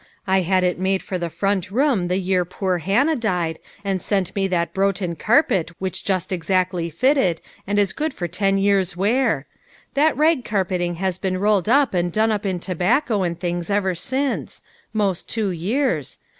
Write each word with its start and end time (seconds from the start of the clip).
I 0.25 0.41
had 0.41 0.63
it 0.63 0.79
made 0.79 1.03
for 1.03 1.19
the 1.19 1.29
front 1.29 1.69
room 1.69 2.07
the 2.07 2.17
year 2.17 2.43
poor 2.43 2.79
Hannah 2.79 3.15
died, 3.15 3.59
and 3.83 4.01
sent 4.01 4.35
me 4.35 4.47
that 4.47 4.73
boughten 4.73 5.15
carpet 5.15 5.69
which 5.77 6.03
just 6.03 6.31
exactly 6.31 6.89
fitted, 6.89 7.39
and 7.67 7.77
is 7.77 7.93
good 7.93 8.11
for 8.11 8.27
ten 8.27 8.57
years' 8.57 8.97
wear. 8.97 9.45
That 9.93 10.17
rag 10.17 10.43
carpeting 10.43 10.95
has 10.95 11.19
been 11.19 11.37
rolled 11.37 11.69
up 11.69 11.93
and 11.93 12.11
done 12.11 12.31
up 12.31 12.47
in 12.47 12.59
tobacco 12.59 13.21
and 13.21 13.39
things 13.39 13.69
ever 13.69 13.93
since 13.93 14.63
most 14.91 15.29
two 15.29 15.51
years. 15.51 16.17